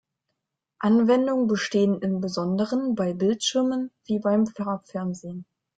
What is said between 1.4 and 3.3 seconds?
bestehen im Besonderen bei